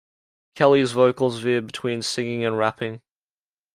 [0.55, 3.03] Kelly's vocals veer between singing and rapping.